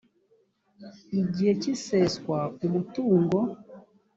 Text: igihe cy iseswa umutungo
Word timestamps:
igihe 1.21 1.51
cy 1.61 1.67
iseswa 1.73 2.39
umutungo 2.65 3.37